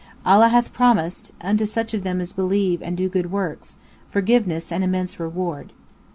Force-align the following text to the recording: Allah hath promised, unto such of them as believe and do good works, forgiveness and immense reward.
Allah 0.25 0.47
hath 0.49 0.73
promised, 0.73 1.31
unto 1.41 1.63
such 1.67 1.93
of 1.93 2.03
them 2.03 2.21
as 2.21 2.33
believe 2.33 2.81
and 2.81 2.97
do 2.97 3.07
good 3.07 3.31
works, 3.31 3.75
forgiveness 4.09 4.71
and 4.71 4.83
immense 4.83 5.19
reward. 5.19 5.73